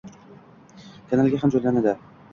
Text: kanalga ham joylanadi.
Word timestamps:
kanalga 1.11 1.43
ham 1.45 1.55
joylanadi. 1.57 1.97